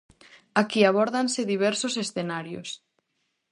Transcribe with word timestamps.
Aquí 0.61 0.81
abórdanse 0.85 1.49
diversos 1.53 1.93
escenarios. 2.03 2.69